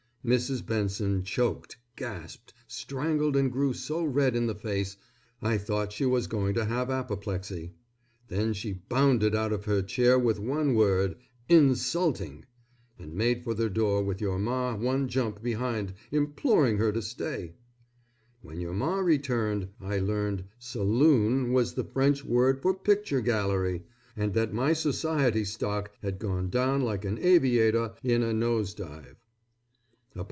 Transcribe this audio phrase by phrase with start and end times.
[0.23, 0.63] Mrs.
[0.63, 4.95] Benson choked, gasped, strangled, and grew so red in the face
[5.41, 7.73] I thought she was going to have apoplexy.
[8.27, 11.15] Then she bounded out of her chair with one word,
[11.49, 12.45] "insulting,"
[12.99, 17.55] and made for the door with your Ma one jump behind, imploring her to stay.
[18.43, 24.35] When your Ma returned, I learned saloon was the French word for picture gallery, and
[24.35, 29.15] that my society stock had gone down like an aviator in a nose dive.